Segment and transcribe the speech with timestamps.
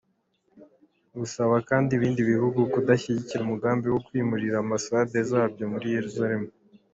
[1.19, 6.47] Busaba kandi ibindi bihugu kudashyigikira umugambi wo kwimurira ambasade zabyo muri Yeruzalemu.